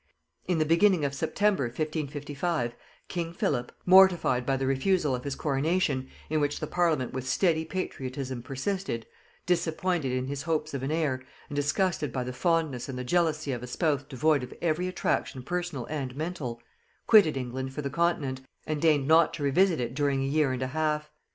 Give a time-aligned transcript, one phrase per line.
[0.47, 2.73] In the beginning of September 1555
[3.07, 7.65] king Philip, mortified by the refusal of his coronation, in which the parliament with steady
[7.65, 9.05] patriotism persisted;
[9.45, 13.51] disappointed in his hopes of an heir; and disgusted by the fondness and the jealousy
[13.51, 16.59] of a spouse devoid of every attraction personal and mental,
[17.05, 20.63] quitted England for the continent, and deigned not to revisit it during a year and
[20.63, 21.11] a half.